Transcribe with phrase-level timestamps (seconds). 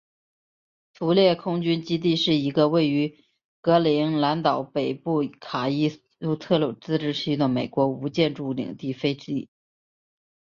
[0.95, 3.23] 图勒空军基地是一个为于
[3.61, 5.89] 格陵兰岛北部卡苏伊
[6.39, 9.47] 特萨普自治市的美国无建制领地飞地。